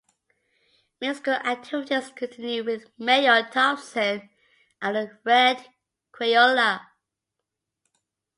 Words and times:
Musical 0.99 1.33
activities 1.35 2.11
continued 2.15 2.65
with 2.65 2.89
Mayo 2.97 3.45
Thompson 3.51 4.31
and 4.81 4.95
The 4.95 5.19
Red 5.23 5.63
Crayola. 6.11 6.81